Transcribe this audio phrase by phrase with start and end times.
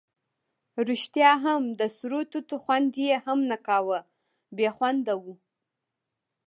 [0.89, 3.99] ریښتیا هم د سرو توتو خوند یې هم نه کاوه،
[4.55, 5.35] بې خونده وو.